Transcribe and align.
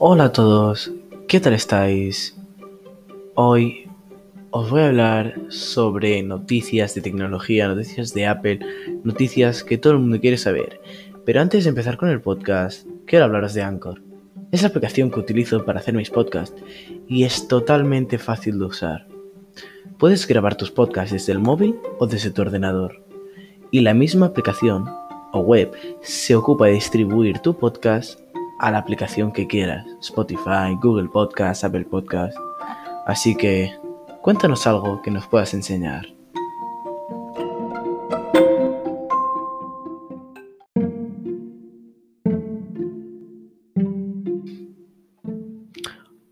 Hola 0.00 0.26
a 0.26 0.32
todos, 0.32 0.92
¿qué 1.26 1.40
tal 1.40 1.54
estáis? 1.54 2.36
Hoy 3.34 3.90
os 4.50 4.70
voy 4.70 4.82
a 4.82 4.86
hablar 4.86 5.34
sobre 5.48 6.22
noticias 6.22 6.94
de 6.94 7.00
tecnología, 7.00 7.66
noticias 7.66 8.14
de 8.14 8.28
Apple, 8.28 8.60
noticias 9.02 9.64
que 9.64 9.76
todo 9.76 9.94
el 9.94 9.98
mundo 9.98 10.20
quiere 10.20 10.38
saber. 10.38 10.80
Pero 11.24 11.40
antes 11.40 11.64
de 11.64 11.70
empezar 11.70 11.96
con 11.96 12.10
el 12.10 12.20
podcast, 12.20 12.86
quiero 13.06 13.24
hablaros 13.24 13.54
de 13.54 13.62
Anchor. 13.62 14.00
Es 14.52 14.62
la 14.62 14.68
aplicación 14.68 15.10
que 15.10 15.18
utilizo 15.18 15.64
para 15.64 15.80
hacer 15.80 15.94
mis 15.94 16.10
podcasts 16.10 16.62
y 17.08 17.24
es 17.24 17.48
totalmente 17.48 18.18
fácil 18.18 18.60
de 18.60 18.66
usar. 18.66 19.08
Puedes 19.98 20.28
grabar 20.28 20.54
tus 20.54 20.70
podcasts 20.70 21.12
desde 21.12 21.32
el 21.32 21.40
móvil 21.40 21.74
o 21.98 22.06
desde 22.06 22.30
tu 22.30 22.42
ordenador. 22.42 23.02
Y 23.72 23.80
la 23.80 23.94
misma 23.94 24.26
aplicación 24.26 24.84
o 25.32 25.40
web 25.40 25.72
se 26.02 26.36
ocupa 26.36 26.66
de 26.66 26.74
distribuir 26.74 27.40
tu 27.40 27.58
podcast 27.58 28.20
a 28.58 28.70
la 28.70 28.78
aplicación 28.78 29.32
que 29.32 29.46
quieras, 29.46 29.86
Spotify, 30.00 30.74
Google 30.82 31.08
Podcast, 31.08 31.64
Apple 31.64 31.84
Podcast. 31.84 32.36
Así 33.06 33.34
que 33.34 33.72
cuéntanos 34.22 34.66
algo 34.66 35.00
que 35.02 35.10
nos 35.10 35.26
puedas 35.26 35.54
enseñar. 35.54 36.06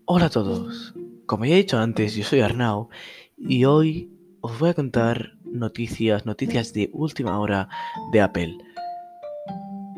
Hola 0.05 0.25
a 0.25 0.29
todos. 0.29 0.93
Como 1.25 1.45
ya 1.45 1.55
he 1.55 1.57
dicho 1.57 1.77
antes, 1.77 2.15
yo 2.15 2.23
soy 2.23 2.41
Arnau 2.41 2.89
y 3.37 3.65
hoy 3.65 4.11
os 4.41 4.57
voy 4.59 4.69
a 4.69 4.73
contar 4.73 5.33
noticias, 5.43 6.25
noticias 6.25 6.73
de 6.73 6.89
última 6.93 7.39
hora 7.39 7.69
de 8.11 8.21
Apple. 8.21 8.57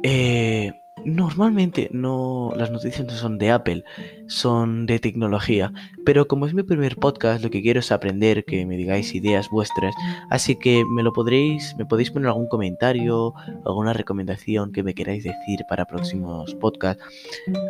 Eh, 0.04 0.79
normalmente 1.06 1.90
no 1.92 2.52
las 2.56 2.72
noticias 2.72 3.06
no 3.06 3.14
son 3.14 3.38
de 3.38 3.52
Apple, 3.52 3.84
son 4.28 4.86
de 4.86 5.00
tecnología, 5.00 5.74
pero 6.06 6.28
como 6.28 6.46
es 6.46 6.54
mi 6.54 6.64
primer 6.64 6.98
podcast, 6.98 7.44
lo 7.44 7.50
que 7.50 7.62
quiero 7.62 7.80
es 7.80 7.92
aprender, 7.92 8.46
que 8.46 8.66
me 8.66 8.78
digáis 8.78 9.14
ideas 9.16 9.50
vuestras, 9.50 9.96
así 10.30 10.56
que 10.56 10.84
me 10.86 11.04
lo 11.04 11.14
podréis, 11.14 11.76
me 11.78 11.86
podéis 11.86 12.12
poner 12.12 12.30
algún 12.30 12.48
comentario, 12.48 13.34
alguna 13.66 13.94
recomendación 13.94 14.72
que 14.72 14.84
me 14.84 14.94
queráis 14.94 15.24
decir 15.24 15.60
para 15.70 15.86
próximos 15.86 16.56
podcasts. 16.56 17.04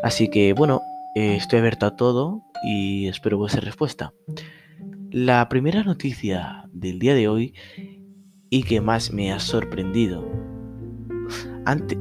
Así 0.03 0.29
que 0.29 0.53
bueno, 0.53 0.81
eh, 1.15 1.35
estoy 1.35 1.59
abierto 1.59 1.85
a 1.85 1.95
todo 1.95 2.43
y 2.63 3.07
espero 3.07 3.37
vuestra 3.37 3.61
respuesta. 3.61 4.13
La 5.11 5.49
primera 5.49 5.83
noticia 5.83 6.69
del 6.71 6.99
día 6.99 7.15
de 7.15 7.27
hoy 7.27 7.53
y 8.49 8.63
que 8.63 8.81
más 8.81 9.11
me 9.11 9.31
ha 9.31 9.39
sorprendido. 9.39 10.27
Ante, 11.65 11.97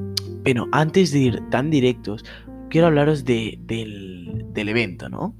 bueno, 0.48 0.66
antes 0.72 1.12
de 1.12 1.18
ir 1.18 1.42
tan 1.50 1.68
directos, 1.68 2.24
quiero 2.70 2.86
hablaros 2.86 3.26
de, 3.26 3.58
del, 3.64 4.46
del, 4.54 4.70
evento, 4.70 5.10
¿no? 5.10 5.34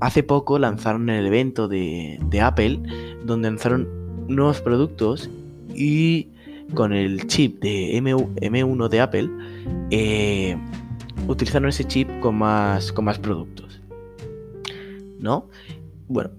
hace 0.00 0.22
poco 0.22 0.60
lanzaron 0.60 1.10
el 1.10 1.26
evento 1.26 1.66
de, 1.66 2.20
de, 2.28 2.40
Apple, 2.40 2.80
donde 3.24 3.50
lanzaron 3.50 3.88
nuevos 4.28 4.60
productos 4.60 5.28
y 5.74 6.28
con 6.72 6.92
el 6.92 7.26
chip 7.26 7.60
de 7.60 7.96
M, 7.96 8.14
M1 8.14 8.88
de 8.88 9.00
Apple, 9.00 9.28
eh, 9.90 10.56
utilizaron 11.26 11.68
ese 11.68 11.82
chip 11.82 12.08
con 12.20 12.38
más, 12.38 12.92
con 12.92 13.06
más 13.06 13.18
productos. 13.18 13.80
¿No? 15.18 15.48
Bueno, 16.06 16.30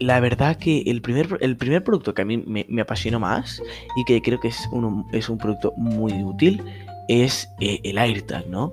la 0.00 0.18
verdad 0.18 0.56
que 0.56 0.82
el 0.86 1.02
primer, 1.02 1.38
el 1.40 1.56
primer 1.56 1.84
producto 1.84 2.14
que 2.14 2.22
a 2.22 2.24
mí 2.24 2.38
me, 2.38 2.80
apasionó 2.80 3.20
más 3.20 3.62
y 3.96 4.04
que 4.04 4.20
creo 4.22 4.40
que 4.40 4.48
es 4.48 4.68
un, 4.72 5.06
es 5.12 5.28
un 5.28 5.38
producto 5.38 5.72
muy 5.76 6.12
útil 6.24 6.62
es 7.08 7.48
eh, 7.60 7.80
el 7.82 7.98
AirTag, 7.98 8.48
¿no? 8.48 8.72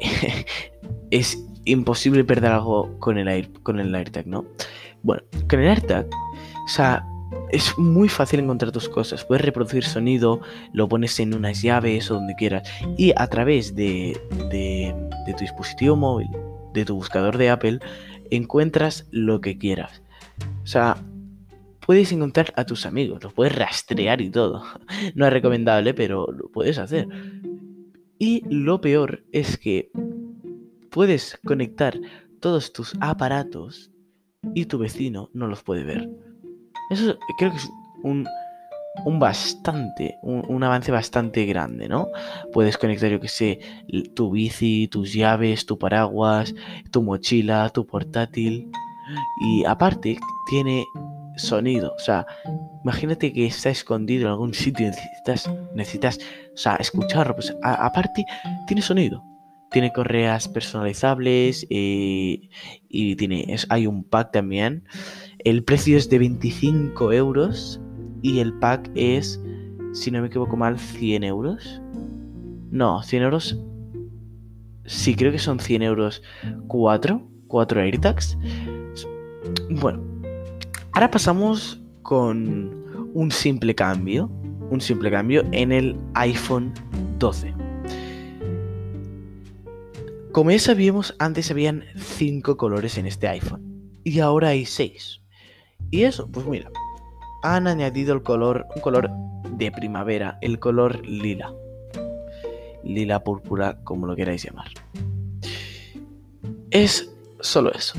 es 1.10 1.36
imposible 1.64 2.22
perder 2.24 2.52
algo 2.52 2.96
con 3.00 3.18
el, 3.18 3.26
Air, 3.26 3.50
con 3.62 3.80
el 3.80 3.94
AirTag, 3.94 4.26
¿no? 4.26 4.44
Bueno, 5.02 5.22
con 5.50 5.60
el 5.60 5.68
AirTag, 5.68 6.06
o 6.06 6.68
sea, 6.68 7.04
es 7.50 7.76
muy 7.76 8.08
fácil 8.08 8.40
encontrar 8.40 8.70
tus 8.70 8.88
cosas. 8.88 9.24
Puedes 9.24 9.44
reproducir 9.44 9.84
sonido, 9.84 10.40
lo 10.72 10.88
pones 10.88 11.18
en 11.18 11.34
unas 11.34 11.60
llaves 11.60 12.10
o 12.10 12.14
donde 12.14 12.36
quieras. 12.36 12.68
Y 12.96 13.12
a 13.16 13.26
través 13.26 13.74
de, 13.74 14.20
de, 14.50 14.94
de 15.26 15.32
tu 15.34 15.40
dispositivo 15.40 15.96
móvil, 15.96 16.28
de 16.72 16.84
tu 16.84 16.94
buscador 16.94 17.36
de 17.36 17.50
Apple, 17.50 17.80
encuentras 18.30 19.06
lo 19.10 19.40
que 19.40 19.58
quieras. 19.58 20.03
O 20.62 20.66
sea, 20.66 20.96
puedes 21.84 22.10
encontrar 22.12 22.52
a 22.56 22.64
tus 22.64 22.86
amigos, 22.86 23.22
los 23.22 23.32
puedes 23.32 23.54
rastrear 23.54 24.20
y 24.20 24.30
todo. 24.30 24.62
No 25.14 25.26
es 25.26 25.32
recomendable, 25.32 25.94
pero 25.94 26.26
lo 26.32 26.48
puedes 26.48 26.78
hacer. 26.78 27.08
Y 28.18 28.42
lo 28.48 28.80
peor 28.80 29.24
es 29.32 29.58
que 29.58 29.90
puedes 30.90 31.38
conectar 31.44 31.98
todos 32.40 32.72
tus 32.72 32.94
aparatos 33.00 33.90
y 34.54 34.66
tu 34.66 34.78
vecino 34.78 35.30
no 35.32 35.46
los 35.46 35.62
puede 35.62 35.84
ver. 35.84 36.08
Eso 36.90 37.18
creo 37.38 37.50
que 37.50 37.56
es 37.56 37.70
un, 38.02 38.26
un 39.04 39.18
bastante, 39.18 40.16
un, 40.22 40.62
avance 40.62 40.92
bastante 40.92 41.46
grande, 41.46 41.88
¿no? 41.88 42.08
Puedes 42.52 42.78
conectar, 42.78 43.10
yo 43.10 43.20
que 43.20 43.28
sé, 43.28 43.60
tu 44.14 44.30
bici, 44.30 44.88
tus 44.88 45.12
llaves, 45.12 45.66
tu 45.66 45.78
paraguas, 45.78 46.54
tu 46.90 47.02
mochila, 47.02 47.70
tu 47.70 47.86
portátil. 47.86 48.70
Y 49.40 49.64
aparte, 49.64 50.18
tiene 50.48 50.84
sonido. 51.36 51.92
O 51.94 51.98
sea, 51.98 52.26
imagínate 52.82 53.32
que 53.32 53.46
está 53.46 53.70
escondido 53.70 54.26
en 54.26 54.32
algún 54.32 54.54
sitio 54.54 54.86
y 54.86 54.90
necesitas, 54.90 55.50
necesitas 55.74 56.18
o 56.54 56.56
sea, 56.56 56.76
escucharlo. 56.76 57.34
Pues 57.34 57.54
aparte, 57.62 58.24
tiene 58.66 58.82
sonido. 58.82 59.22
Tiene 59.70 59.92
correas 59.92 60.46
personalizables 60.46 61.66
eh, 61.68 62.48
y 62.88 63.16
tiene, 63.16 63.56
hay 63.70 63.86
un 63.88 64.04
pack 64.04 64.30
también. 64.30 64.84
El 65.40 65.64
precio 65.64 65.98
es 65.98 66.08
de 66.08 66.20
25 66.20 67.12
euros 67.12 67.80
y 68.22 68.38
el 68.38 68.52
pack 68.54 68.88
es, 68.94 69.40
si 69.92 70.12
no 70.12 70.20
me 70.20 70.28
equivoco 70.28 70.56
mal, 70.56 70.78
100 70.78 71.24
euros. 71.24 71.82
No, 72.70 73.02
100 73.02 73.22
euros. 73.24 73.58
Sí, 74.86 75.16
creo 75.16 75.32
que 75.32 75.38
son 75.40 75.58
100 75.58 75.82
euros 75.82 76.22
4, 76.68 77.28
4 77.48 77.80
AirTags. 77.80 78.38
Bueno, 79.70 80.02
ahora 80.92 81.10
pasamos 81.10 81.80
con 82.02 83.10
un 83.12 83.30
simple 83.30 83.74
cambio, 83.74 84.30
un 84.70 84.80
simple 84.80 85.10
cambio 85.10 85.44
en 85.52 85.72
el 85.72 85.96
iPhone 86.14 86.72
12. 87.18 87.54
Como 90.32 90.50
ya 90.50 90.58
sabíamos, 90.58 91.14
antes 91.18 91.50
habían 91.50 91.84
5 91.96 92.56
colores 92.56 92.96
en 92.96 93.06
este 93.06 93.28
iPhone 93.28 93.92
y 94.02 94.20
ahora 94.20 94.48
hay 94.48 94.64
6. 94.64 95.20
Y 95.90 96.02
eso, 96.02 96.26
pues 96.28 96.46
mira, 96.46 96.70
han 97.42 97.66
añadido 97.66 98.14
el 98.14 98.22
color, 98.22 98.66
un 98.74 98.80
color 98.80 99.10
de 99.50 99.70
primavera, 99.70 100.38
el 100.40 100.58
color 100.58 101.06
lila. 101.06 101.52
Lila 102.82 103.22
púrpura, 103.22 103.78
como 103.84 104.06
lo 104.06 104.16
queráis 104.16 104.42
llamar. 104.42 104.68
Es 106.70 107.14
solo 107.40 107.70
eso 107.72 107.94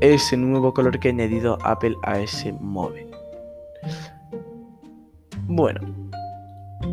ese 0.00 0.36
nuevo 0.36 0.74
color 0.74 0.98
que 0.98 1.08
ha 1.08 1.12
añadido 1.12 1.58
Apple 1.62 1.94
a 2.02 2.18
ese 2.18 2.52
móvil. 2.52 3.06
Bueno, 5.46 5.80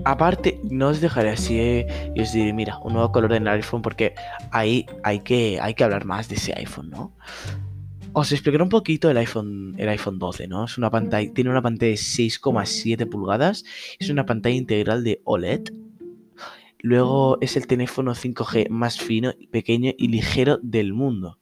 aparte, 0.06 0.60
no 0.70 0.90
os 0.90 1.02
dejaré 1.02 1.30
así 1.32 1.60
eh, 1.60 2.12
y 2.16 2.22
os 2.22 2.32
diré, 2.32 2.54
mira, 2.54 2.78
un 2.80 2.94
nuevo 2.94 3.12
color 3.12 3.34
en 3.34 3.44
el 3.44 3.54
iPhone 3.56 3.82
porque 3.82 4.14
ahí 4.52 4.86
hay 5.04 5.22
que, 5.22 5.60
hay 5.62 5.74
que 5.74 5.84
hablar 5.84 6.06
más 6.06 6.30
de 6.30 6.36
ese 6.36 6.54
iPhone, 6.54 6.90
¿no? 6.90 7.14
Os 8.14 8.32
explicaré 8.32 8.64
un 8.64 8.70
poquito 8.70 9.10
el 9.10 9.18
iPhone, 9.18 9.76
el 9.78 9.88
iPhone 9.90 10.18
12, 10.18 10.48
¿no? 10.48 10.66
Es 10.66 10.78
una 10.78 10.90
pantalla, 10.90 11.32
tiene 11.34 11.52
una 11.52 11.62
pantalla 11.62 11.92
de 11.92 11.98
6,7 11.98 13.08
pulgadas, 13.08 13.64
es 14.00 14.10
una 14.10 14.26
pantalla 14.26 14.56
integral 14.56 15.04
de 15.04 15.22
OLED. 15.26 15.70
Luego 16.82 17.38
es 17.42 17.56
el 17.58 17.68
teléfono 17.68 18.16
5G 18.16 18.70
más 18.70 19.00
fino, 19.00 19.34
pequeño 19.52 19.92
y 19.98 20.08
ligero 20.08 20.60
del 20.64 20.94
mundo 20.94 21.38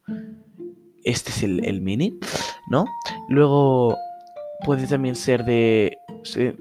este 1.07 1.31
es 1.31 1.44
el, 1.44 1.81
mini, 1.81 2.19
¿no? 2.69 2.86
Luego 3.30 3.98
puede 4.65 4.88
también 4.88 5.15
ser 5.15 5.45
de... 5.45 5.98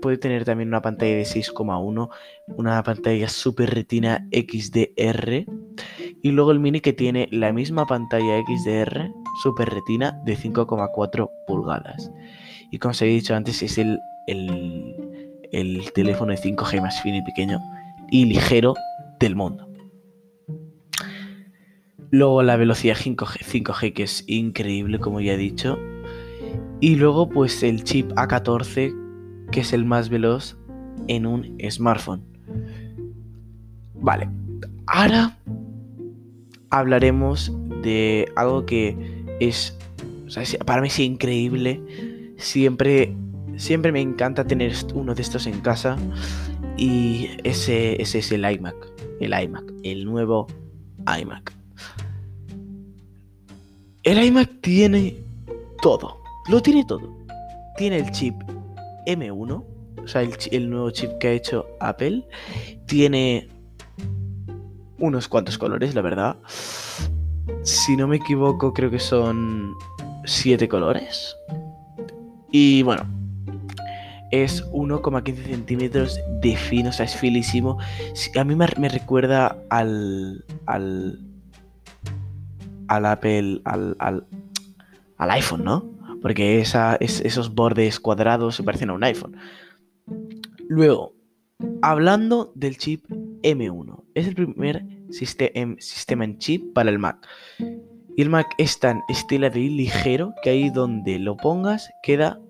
Puede 0.01 0.19
tener 0.19 0.45
también 0.45 0.69
una 0.69 0.81
pantalla 0.81 1.17
de 1.17 1.25
6,1, 1.25 2.09
una 2.57 2.83
pantalla 2.85 3.29
Super 3.29 3.75
Retina 3.75 4.25
XDR 4.31 5.45
y 6.23 6.31
luego 6.31 6.53
el 6.53 6.61
mini 6.61 6.81
que 6.81 6.93
tiene 6.93 7.29
la 7.33 7.53
misma 7.53 7.85
pantalla 7.87 8.41
XDR 8.43 9.11
Super 9.43 9.71
Retina 9.71 10.21
de 10.25 10.37
5,4 10.37 11.31
pulgadas. 11.49 12.13
Y 12.71 12.79
como 12.79 12.93
os 12.93 13.03
he 13.03 13.07
dicho 13.07 13.35
antes, 13.35 13.63
es 13.63 13.79
el, 13.79 13.99
el, 14.29 14.95
el 15.51 15.93
teléfono 15.93 16.33
de 16.33 16.39
5G 16.39 16.81
más 16.81 17.01
fino 17.03 17.17
y 17.17 17.23
pequeño 17.23 17.61
y 18.11 18.27
ligero 18.27 18.75
del 19.19 19.35
mundo. 19.35 19.66
Luego 22.17 22.43
la 22.43 22.57
velocidad 22.57 22.97
5G, 22.97 23.45
5G 23.45 23.93
que 23.93 24.05
es 24.05 24.25
increíble, 24.27 24.99
como 24.99 25.21
ya 25.21 25.35
he 25.35 25.37
dicho. 25.37 25.79
Y 26.81 26.95
luego 26.95 27.29
pues 27.29 27.63
el 27.63 27.85
chip 27.85 28.11
A14 28.13 29.51
que 29.51 29.61
es 29.61 29.75
el 29.75 29.85
más 29.85 30.09
veloz 30.09 30.57
en 31.09 31.27
un 31.27 31.59
smartphone. 31.69 32.23
Vale. 33.97 34.31
Ahora, 34.87 35.37
hablaremos 36.71 37.53
de 37.83 38.33
algo 38.35 38.65
que 38.65 38.97
es, 39.39 39.77
para 40.65 40.81
mí 40.81 40.89
es 40.89 40.99
increíble. 40.99 41.83
Siempre, 42.39 43.15
siempre 43.57 43.93
me 43.93 44.01
encanta 44.01 44.47
tener 44.47 44.73
uno 44.95 45.15
de 45.15 45.21
estos 45.21 45.47
en 45.47 45.61
casa. 45.61 45.99
Y 46.79 47.29
ese, 47.45 48.01
ese 48.01 48.21
es 48.21 48.33
el 48.33 48.51
iMac. 48.51 48.75
El 49.21 49.39
iMac. 49.39 49.71
El 49.83 50.07
nuevo 50.07 50.47
iMac. 51.21 51.53
El 54.07 54.23
iMac 54.23 54.61
tiene 54.61 55.17
todo. 55.83 56.23
Lo 56.49 56.63
tiene 56.63 56.85
todo. 56.85 57.13
Tiene 57.77 57.97
el 57.97 58.11
chip 58.13 58.37
M1. 59.05 59.65
O 60.01 60.07
sea, 60.07 60.23
el, 60.23 60.71
nuevo 60.71 60.93
chip 60.93 61.19
que 61.19 61.27
ha 61.27 61.33
hecho 61.33 61.67
Apple. 61.81 62.25
Tiene 62.87 63.49
unos 65.01 65.27
cuantos 65.27 65.59
colores, 65.59 65.97
la 65.97 66.03
verdad. 66.03 66.37
Si 67.65 67.97
no 67.97 68.07
me 68.07 68.19
equivoco, 68.19 68.73
creo 68.73 68.93
que 68.93 69.01
son 69.01 69.75
siete 70.25 70.69
colores. 70.69 71.35
Y 72.53 72.85
bueno, 72.85 73.05
es 74.31 74.65
1,15 74.71 75.47
centímetros 75.47 76.21
de 76.41 76.57
fino, 76.57 76.91
o 76.91 76.93
sea, 76.93 77.07
es 77.07 77.17
filísimo. 77.17 77.79
A 78.39 78.45
mí 78.45 78.55
me, 78.55 78.89
recuerda 78.89 79.59
al, 79.69 80.45
al, 80.67 81.26
al 82.89 83.07
Apple, 83.07 83.61
al, 83.65 83.97
al, 83.99 84.27
al 85.17 85.31
iPhone, 85.31 85.65
¿no? 85.65 85.91
Porque 86.23 86.61
esa, 86.61 86.97
esos 86.97 87.55
bordes 87.55 88.01
cuadrados 88.01 88.57
se 88.57 88.63
parecen 88.63 88.91
a 88.91 88.95
un 88.95 89.05
iPhone. 89.05 89.37
Luego, 90.69 91.15
hablando 91.83 92.53
del 92.55 92.77
chip 92.79 93.05
M1, 93.43 94.05
es 94.15 94.27
el 94.27 94.35
primer 94.35 94.85
em, 95.55 95.79
sistema 95.79 96.25
en 96.25 96.39
chip 96.39 96.73
para 96.73 96.91
el 96.91 96.99
Mac. 96.99 97.27
Y 98.17 98.23
el 98.23 98.31
Mac 98.31 98.55
es 98.59 98.81
tan 98.81 99.03
estilo 99.09 99.47
y 99.55 99.69
ligero 99.69 100.35
que 100.43 100.51
ahí 100.51 100.71
donde 100.71 101.19
lo 101.19 101.37
pongas 101.37 101.91
queda 102.03 102.41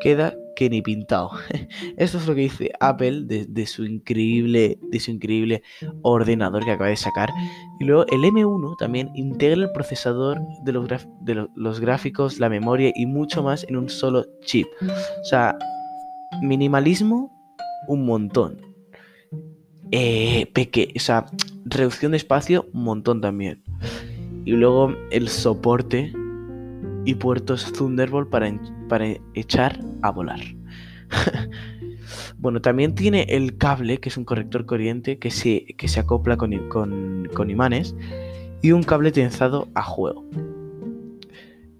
queda 0.00 0.34
que 0.58 0.68
ni 0.68 0.82
pintado. 0.82 1.30
Esto 1.96 2.18
es 2.18 2.26
lo 2.26 2.34
que 2.34 2.40
dice 2.40 2.72
Apple 2.80 3.26
de, 3.26 3.66
su 3.66 3.84
increíble, 3.84 4.76
de 4.82 4.98
su 4.98 5.12
increíble 5.12 5.62
ordenador 6.02 6.64
que 6.64 6.72
acaba 6.72 6.90
de 6.90 6.96
sacar. 6.96 7.30
Y 7.78 7.84
luego 7.84 8.04
el 8.08 8.24
M1 8.24 8.76
también 8.76 9.08
integra 9.14 9.62
el 9.62 9.70
procesador 9.70 10.40
de 10.64 10.72
los, 10.72 11.80
gráficos, 11.80 12.40
la 12.40 12.48
memoria 12.48 12.90
y 12.96 13.06
mucho 13.06 13.44
más 13.44 13.64
en 13.68 13.76
un 13.76 13.88
solo 13.88 14.26
chip. 14.40 14.66
O 14.82 15.24
sea, 15.24 15.56
minimalismo 16.42 17.30
un 17.86 18.04
montón. 18.04 18.60
Eh, 19.92 20.50
o 20.96 20.98
sea, 20.98 21.26
reducción 21.66 22.10
de 22.10 22.16
espacio 22.16 22.66
un 22.72 22.82
montón 22.82 23.20
también. 23.20 23.62
Y 24.44 24.50
luego 24.52 24.92
el 25.12 25.28
soporte 25.28 26.12
y 27.08 27.14
puertos 27.14 27.72
Thunderbolt 27.72 28.28
para, 28.28 28.52
para 28.86 29.06
echar 29.32 29.80
a 30.02 30.10
volar. 30.10 30.40
bueno, 32.36 32.60
también 32.60 32.94
tiene 32.94 33.22
el 33.30 33.56
cable, 33.56 33.96
que 33.96 34.10
es 34.10 34.18
un 34.18 34.26
corrector 34.26 34.66
corriente 34.66 35.18
que 35.18 35.30
se, 35.30 35.64
que 35.78 35.88
se 35.88 36.00
acopla 36.00 36.36
con, 36.36 36.52
con, 36.68 37.50
imanes, 37.50 37.96
y 38.60 38.72
un 38.72 38.82
cable 38.82 39.10
tensado 39.10 39.68
a 39.74 39.82
juego. 39.84 40.22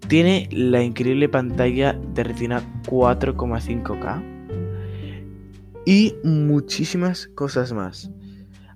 Tiene 0.07 0.49
la 0.51 0.81
increíble 0.81 1.29
pantalla 1.29 1.93
de 1.93 2.23
retina 2.23 2.63
4,5K 2.87 4.23
y 5.85 6.15
muchísimas 6.23 7.27
cosas 7.35 7.71
más. 7.71 8.09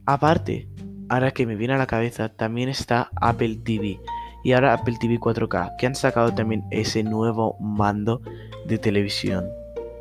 Aparte, 0.06 0.70
ahora 1.10 1.32
que 1.32 1.48
me 1.48 1.56
viene 1.56 1.74
a 1.74 1.80
la 1.80 1.88
cabeza, 1.88 2.30
también 2.30 2.70
está 2.70 3.10
Apple 3.16 3.56
TV, 3.64 4.00
y 4.44 4.52
ahora 4.52 4.74
Apple 4.74 4.98
TV 5.00 5.20
4K, 5.20 5.78
que 5.78 5.88
han 5.88 5.96
sacado 5.96 6.34
también 6.34 6.66
ese 6.70 7.04
nuevo 7.04 7.58
mando 7.60 8.22
de 8.66 8.78
televisión. 8.78 9.50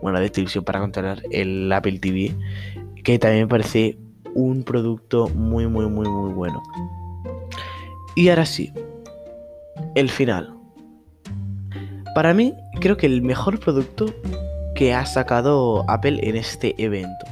Bueno, 0.03 0.19
de 0.19 0.31
televisión 0.31 0.65
para 0.65 0.81
controlar 0.81 1.23
el 1.31 1.73
Apple 1.73 2.01
TV, 2.01 2.35
que 3.05 3.19
también 3.19 3.45
me 3.45 3.49
parece 3.49 3.99
un 4.35 4.65
producto 4.65 5.29
muy, 5.29 5.69
muy, 5.69 5.87
muy, 5.87 6.09
muy 6.09 6.33
bueno. 6.33 6.63
Y 8.17 8.29
ahora 8.29 8.45
sí, 8.45 8.73
el 9.95 10.11
final. 10.11 10.55
Para 12.15 12.35
mí, 12.35 12.55
creo 12.81 12.97
que 12.97 13.07
el 13.07 13.23
mejor 13.23 13.61
producto 13.61 14.13
que 14.75 14.93
ha 14.93 15.07
sacado 15.07 15.89
Apple 15.89 16.19
en 16.23 16.37
este 16.37 16.75
evento. 16.83 17.27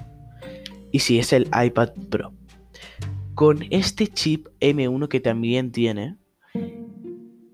Y 0.92 1.00
sí, 1.00 1.18
es 1.18 1.32
el 1.32 1.48
iPad 1.48 1.90
Pro. 2.08 2.32
Con 3.34 3.64
este 3.70 4.06
chip 4.06 4.48
M1 4.60 5.08
que 5.08 5.20
también 5.20 5.72
tiene, 5.72 6.16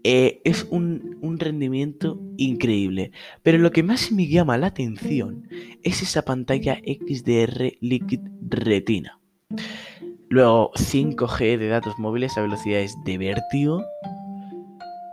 eh, 0.08 0.41
es 0.44 0.64
un, 0.70 1.19
rendimiento 1.38 2.20
increíble. 2.37 3.11
Pero 3.43 3.58
lo 3.58 3.73
que 3.73 3.82
más 3.82 4.12
me 4.12 4.29
llama 4.29 4.56
la 4.56 4.69
atención 4.69 5.49
es 5.82 6.00
esa 6.00 6.23
pantalla 6.23 6.76
XDR 6.76 7.73
Liquid 7.81 8.20
Retina. 8.49 9.19
Luego 10.29 10.70
5G 10.75 11.58
de 11.58 11.69
datos 11.69 11.99
móviles 11.99 12.38
a 12.38 12.43
velocidades 12.43 12.94
de 13.05 13.19
vértigo. 13.19 13.85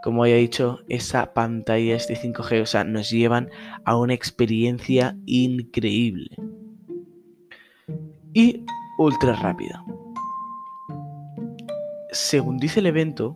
Como 0.04 0.28
ya 0.28 0.36
he 0.36 0.40
dicho, 0.40 0.80
esa 0.90 1.34
pantalla 1.34 1.94
de 1.98 2.16
5G, 2.16 2.62
o 2.62 2.66
sea, 2.68 2.84
nos 2.84 3.10
llevan 3.10 3.50
a 3.86 3.98
una 3.98 4.14
experiencia 4.14 5.18
increíble. 5.26 6.30
Y 8.34 8.64
ultra 9.00 9.34
rápida. 9.34 9.84
Según 12.12 12.58
dice 12.58 12.80
el 12.80 12.86
evento, 12.86 13.36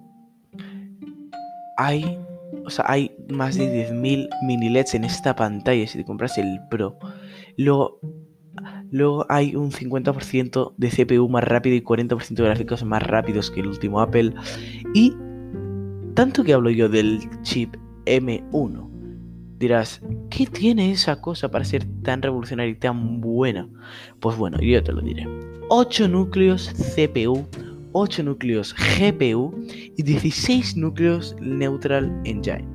hay, 1.78 2.20
o 2.66 2.70
sea, 2.70 2.86
hay 2.88 3.16
más 3.30 3.56
de 3.56 3.90
10.000 3.90 4.30
mini 4.44 4.70
LEDs 4.70 4.96
en 4.96 5.04
esta 5.04 5.36
pantalla 5.36 5.88
si 5.88 6.00
te 6.00 6.06
compras 6.06 6.38
el 6.38 6.60
Pro. 6.70 6.98
Luego, 7.56 8.00
luego 8.92 9.26
hay 9.30 9.56
un 9.56 9.72
50% 9.72 10.74
de 10.76 10.90
CPU 10.90 11.30
más 11.30 11.44
rápido 11.44 11.76
y 11.76 11.82
40% 11.82 12.36
de 12.36 12.44
gráficos 12.44 12.84
más 12.84 13.04
rápidos 13.04 13.52
que 13.52 13.62
el 13.62 13.68
último 13.68 14.02
Apple. 14.02 14.34
Y 14.94 15.14
tanto 16.16 16.44
que 16.44 16.54
hablo 16.54 16.70
yo 16.70 16.90
del 16.90 17.20
chip 17.44 17.76
M1. 18.06 18.90
Dirás, 19.60 20.02
¿qué 20.30 20.46
tiene 20.46 20.92
esa 20.92 21.20
cosa 21.20 21.50
para 21.50 21.66
ser 21.66 21.86
tan 22.04 22.22
revolucionaria 22.22 22.72
y 22.72 22.76
tan 22.76 23.22
buena? 23.22 23.68
Pues 24.20 24.38
bueno, 24.38 24.60
yo 24.62 24.84
te 24.84 24.92
lo 24.92 25.02
diré. 25.02 25.28
8 25.70 26.08
núcleos 26.08 26.72
CPU 26.96 27.48
8 28.00 28.22
núcleos 28.22 28.76
GPU 28.76 29.52
y 29.68 30.04
16 30.04 30.78
núcleos 30.78 31.36
Neutral 31.42 32.22
Engine. 32.26 32.68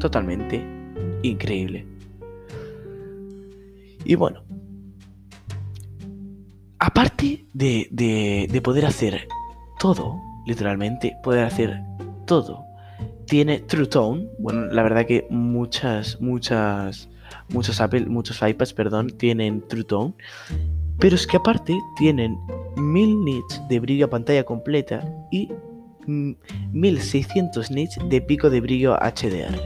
Totalmente 0.00 0.60
increíble. 1.22 1.86
Y 4.04 4.16
bueno, 4.16 4.42
aparte 6.80 7.46
de, 7.52 7.86
de, 7.92 8.60
poder 8.62 8.84
hacer 8.86 9.28
todo, 9.78 10.20
literalmente, 10.44 11.16
poder 11.22 11.44
hacer 11.44 11.80
todo, 12.26 12.64
tiene 13.26 13.60
True 13.60 13.86
Tone. 13.86 14.28
Bueno, 14.40 14.66
la 14.66 14.82
verdad 14.82 15.06
que 15.06 15.24
muchas, 15.30 16.20
muchas, 16.20 17.08
muchos 17.48 17.80
Apple, 17.80 18.06
muchos 18.06 18.42
iPads, 18.42 18.72
perdón, 18.72 19.10
tienen 19.10 19.62
True 19.68 19.84
Tone. 19.84 20.14
Pero 20.98 21.16
es 21.16 21.26
que 21.26 21.36
aparte 21.36 21.78
tienen 21.96 22.38
1000 22.76 23.24
nits 23.24 23.60
de 23.68 23.80
brillo 23.80 24.06
a 24.06 24.10
pantalla 24.10 24.44
completa 24.44 25.04
y 25.30 25.50
1600 26.06 27.70
nits 27.70 27.98
de 28.08 28.20
pico 28.20 28.50
de 28.50 28.60
brillo 28.60 28.96
HDR. 28.96 29.60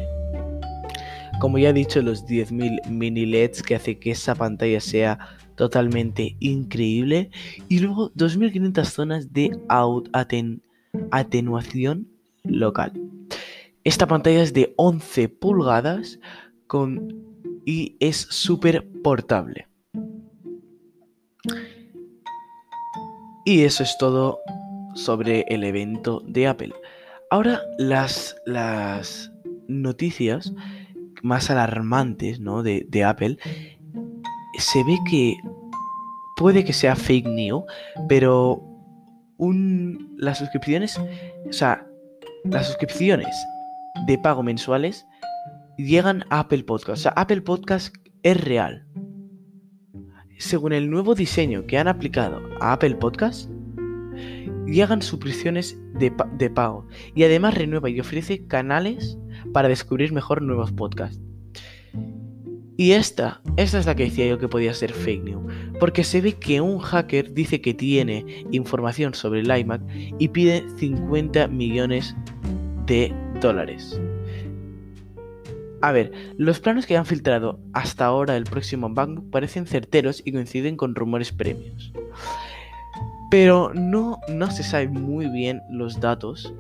Como 1.41 1.59
ya 1.59 1.71
he 1.71 1.73
dicho, 1.73 2.03
los 2.03 2.27
10.000 2.27 2.89
mini 2.89 3.25
LEDs 3.25 3.63
que 3.63 3.77
hace 3.77 3.99
que 3.99 4.11
esa 4.11 4.35
pantalla 4.35 4.81
sea 4.81 5.19
totalmente 5.55 6.37
increíble. 6.41 7.31
Y 7.69 7.79
luego 7.79 8.13
2.500 8.15 8.85
zonas 8.85 9.33
de 9.33 9.57
atenuación 11.13 12.09
local. 12.43 12.93
Esta 13.85 14.07
pantalla 14.07 14.43
es 14.43 14.53
de 14.53 14.75
11 14.77 15.29
pulgadas 15.29 16.19
con, 16.67 17.15
y 17.65 17.97
es 18.01 18.17
súper 18.17 18.89
portable. 19.03 19.69
Y 23.49 23.65
eso 23.65 23.83
es 23.83 23.97
todo 23.97 24.43
sobre 24.95 25.47
el 25.49 25.65
evento 25.65 26.23
de 26.27 26.49
Apple. 26.49 26.75
Ahora 27.31 27.63
las, 27.79 28.37
las 28.45 29.33
noticias 29.69 30.53
más 31.23 31.49
alarmantes 31.49 32.41
¿no? 32.41 32.63
de, 32.63 33.05
Apple, 33.07 33.39
se 34.59 34.85
ve 34.85 34.99
que 35.09 35.39
puede 36.37 36.63
que 36.63 36.75
sea 36.75 36.95
fake 36.95 37.27
news, 37.27 37.65
pero 38.07 38.63
un, 39.39 40.15
las 40.19 40.37
suscripciones, 40.37 40.99
o 40.99 41.51
sea, 41.51 41.87
las 42.45 42.67
suscripciones 42.67 43.35
de 44.07 44.19
pago 44.19 44.43
mensuales 44.43 45.07
llegan 45.79 46.23
a 46.29 46.41
Apple 46.41 46.65
Podcast. 46.65 46.99
O 46.99 47.03
sea, 47.03 47.13
Apple 47.13 47.41
Podcast 47.41 47.97
es 48.23 48.39
real 48.45 48.85
según 50.39 50.73
el 50.73 50.91
nuevo 50.91 51.15
diseño 51.15 51.67
que 51.67 51.79
han 51.79 51.89
aplicado 51.89 52.41
a 52.61 52.73
Apple 52.73 52.97
Podcast, 52.97 53.51
llegan 54.67 55.03
suscripciones 55.03 55.79
de, 55.95 56.13
de 56.37 56.51
pago 56.51 56.87
y 57.15 57.25
además 57.25 57.55
renueva 57.55 57.91
y 57.91 58.01
ofrece 58.01 58.47
canales 58.47 59.19
para 59.53 59.69
descubrir 59.69 60.13
mejor 60.13 60.43
nuevos 60.43 60.73
podcasts. 60.73 61.21
Y 62.77 62.93
esta, 62.93 63.41
esta 63.57 63.81
es 63.81 63.87
la 63.87 63.97
que 63.97 64.05
decía 64.05 64.29
yo 64.29 64.39
que 64.39 64.47
podía 64.47 64.73
ser 64.73 64.93
fake 64.93 65.25
news, 65.25 65.53
porque 65.81 66.05
se 66.05 66.21
ve 66.21 66.35
que 66.35 66.61
un 66.61 66.79
hacker 66.79 67.35
dice 67.35 67.61
que 67.61 67.75
tiene 67.75 68.47
información 68.53 69.15
sobre 69.15 69.41
el 69.41 69.51
iMac 69.51 69.83
y 70.21 70.29
pide 70.29 70.65
50 70.77 71.49
millones 71.49 72.15
de 72.87 73.13
dólares. 73.41 74.01
A 75.81 75.93
ver, 75.93 76.13
los 76.37 76.59
planos 76.61 76.87
que 76.87 76.97
han 76.97 77.07
filtrado 77.07 77.61
hasta 77.73 78.07
ahora 78.07 78.37
el 78.37 78.45
próximo 78.45 78.89
banco 78.89 79.23
parecen 79.31 79.67
certeros 79.67 80.23
y 80.25 80.33
coinciden 80.33 80.77
con 80.77 80.95
rumores 80.95 81.33
premios. 81.33 81.93
Pero 83.31 83.73
no, 83.75 84.19
no 84.29 84.51
se 84.51 84.63
sabe 84.63 84.89
muy 84.89 85.29
bien 85.29 85.61
los 85.71 86.01
datos, 86.01 86.53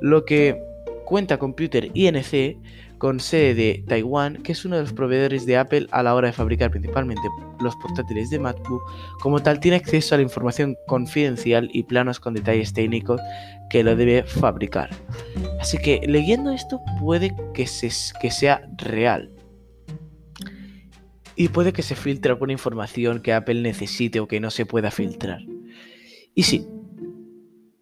lo 0.00 0.24
que 0.24 0.62
cuenta 1.04 1.38
Computer 1.38 1.90
INC 1.94 2.58
con 3.00 3.18
sede 3.18 3.54
de 3.54 3.84
Taiwán, 3.88 4.42
que 4.42 4.52
es 4.52 4.66
uno 4.66 4.76
de 4.76 4.82
los 4.82 4.92
proveedores 4.92 5.46
de 5.46 5.56
Apple 5.56 5.86
a 5.90 6.02
la 6.02 6.14
hora 6.14 6.28
de 6.28 6.34
fabricar 6.34 6.70
principalmente 6.70 7.22
los 7.58 7.74
portátiles 7.76 8.28
de 8.28 8.38
MacBook, 8.38 8.82
como 9.22 9.40
tal 9.40 9.58
tiene 9.58 9.78
acceso 9.78 10.14
a 10.14 10.18
la 10.18 10.22
información 10.22 10.76
confidencial 10.86 11.70
y 11.72 11.82
planos 11.84 12.20
con 12.20 12.34
detalles 12.34 12.74
técnicos 12.74 13.18
que 13.70 13.82
lo 13.82 13.96
debe 13.96 14.22
fabricar. 14.24 14.90
Así 15.58 15.78
que 15.78 16.02
leyendo 16.06 16.52
esto 16.52 16.78
puede 17.00 17.34
que, 17.54 17.66
se, 17.66 17.90
que 18.20 18.30
sea 18.30 18.68
real. 18.76 19.30
Y 21.36 21.48
puede 21.48 21.72
que 21.72 21.82
se 21.82 21.96
filtre 21.96 22.32
alguna 22.32 22.52
información 22.52 23.22
que 23.22 23.32
Apple 23.32 23.62
necesite 23.62 24.20
o 24.20 24.28
que 24.28 24.40
no 24.40 24.50
se 24.50 24.66
pueda 24.66 24.90
filtrar. 24.90 25.40
Y 26.34 26.42
sí, 26.42 26.68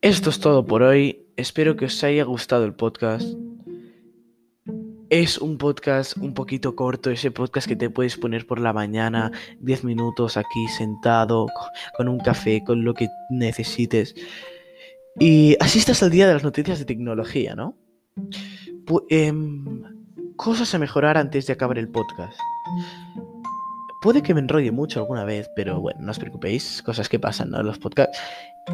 esto 0.01 0.31
es 0.31 0.39
todo 0.39 0.65
por 0.65 0.83
hoy. 0.85 1.27
Espero 1.37 1.75
que 1.75 1.87
os 1.87 2.05
haya 2.05 2.23
gustado 2.23 2.65
el 2.65 2.75
podcast. 2.75 3.29
Es 5.11 5.39
un 5.39 5.57
podcast 5.57 6.19
un 6.19 6.35
poquito 6.35 6.77
corto, 6.77 7.11
ese 7.11 7.31
podcast 7.31 7.67
que 7.67 7.77
te 7.77 7.89
puedes 7.89 8.19
poner 8.19 8.47
por 8.47 8.61
la 8.61 8.75
mañana, 8.75 9.33
10 9.61 9.85
minutos 9.85 10.37
aquí 10.37 10.69
sentado, 10.69 11.47
con 11.97 12.09
un 12.09 12.19
café, 12.19 12.63
con 12.63 12.85
lo 12.85 12.93
que 12.93 13.09
necesites. 13.31 14.15
Y 15.19 15.57
así 15.61 15.79
estás 15.79 16.03
al 16.03 16.11
día 16.11 16.27
de 16.27 16.35
las 16.35 16.45
noticias 16.45 16.79
de 16.79 16.85
tecnología, 16.85 17.55
¿no? 17.55 17.75
Em, 19.09 19.83
cosas 20.37 20.75
a 20.75 20.79
mejorar 20.79 21.17
antes 21.17 21.47
de 21.47 21.55
acabar 21.55 21.79
el 21.79 21.89
podcast. 21.89 22.39
Puede 24.03 24.23
que 24.23 24.35
me 24.35 24.41
enrolle 24.41 24.73
mucho 24.73 25.01
alguna 25.01 25.25
vez, 25.25 25.49
pero 25.57 25.81
bueno, 25.81 26.01
no 26.03 26.11
os 26.11 26.19
preocupéis, 26.19 26.83
cosas 26.83 27.09
que 27.09 27.19
pasan, 27.19 27.51
¿no? 27.51 27.63
Los 27.63 27.79
podcasts. 27.79 28.19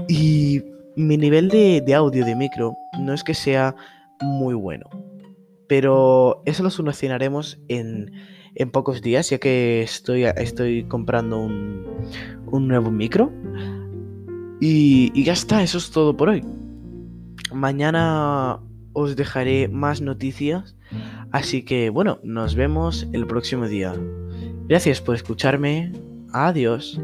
Y 0.09 0.65
mi 0.97 1.17
nivel 1.17 1.49
de, 1.49 1.81
de 1.81 1.95
audio 1.95 2.25
de 2.25 2.35
micro 2.35 2.77
no 2.99 3.15
es 3.15 3.23
que 3.23 3.35
sea 3.35 3.77
muy 4.21 4.55
bueno 4.55 5.04
pero 5.77 6.41
eso 6.45 6.63
lo 6.63 6.71
solucionaremos 6.71 7.59
en, 7.67 8.13
en 8.55 8.71
pocos 8.71 9.03
días, 9.03 9.29
ya 9.31 9.39
que 9.39 9.83
estoy, 9.83 10.23
estoy 10.23 10.85
comprando 10.85 11.41
un, 11.41 11.85
un 12.47 12.69
nuevo 12.69 12.93
micro. 12.93 13.33
Y, 14.61 15.11
y 15.15 15.25
ya 15.25 15.33
está, 15.33 15.65
eso 15.65 15.79
es 15.79 15.91
todo 15.91 16.17
por 16.17 16.29
hoy. 16.29 16.45
Mañana 17.53 18.61
os 18.93 19.17
dejaré 19.17 19.67
más 19.67 20.01
noticias. 20.01 20.77
Así 21.33 21.65
que 21.65 21.91
bueno, 21.91 22.21
nos 22.23 22.55
vemos 22.55 23.09
el 23.13 23.27
próximo 23.27 23.67
día. 23.67 23.97
Gracias 24.69 25.01
por 25.01 25.17
escucharme. 25.17 25.91
Adiós. 26.33 27.01